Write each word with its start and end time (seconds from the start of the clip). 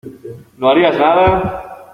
¿no 0.57 0.67
harías 0.71 0.97
nada? 0.97 1.27